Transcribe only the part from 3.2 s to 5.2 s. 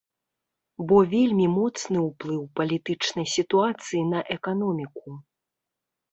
сітуацыі на эканоміку.